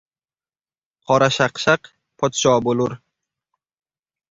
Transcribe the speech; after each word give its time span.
Qorashaqshaq 1.11 1.87
podsho 2.23 2.57
bo'lur. 2.71 2.99